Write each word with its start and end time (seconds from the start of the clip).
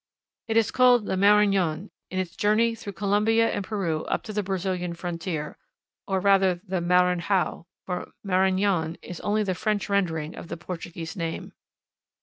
It 0.47 0.57
is 0.57 0.71
called 0.71 1.05
the 1.05 1.13
Marañon 1.13 1.91
in 2.09 2.17
its 2.17 2.35
journey 2.35 2.73
through 2.73 2.93
Colombia 2.93 3.51
and 3.51 3.63
Peru 3.63 4.03
up 4.05 4.23
to 4.23 4.33
the 4.33 4.41
Brazilian 4.41 4.95
frontier 4.95 5.59
or, 6.07 6.19
rather, 6.19 6.55
the 6.65 6.81
Maranhao, 6.81 7.67
for 7.85 8.11
Marañon 8.25 8.97
is 9.03 9.19
only 9.19 9.43
the 9.43 9.53
French 9.53 9.89
rendering 9.89 10.35
of 10.35 10.47
the 10.47 10.57
Portuguese 10.57 11.15
name. 11.15 11.53